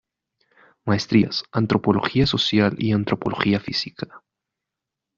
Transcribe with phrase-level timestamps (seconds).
[0.83, 4.23] Maestrías; Antropología social y Antropología Física.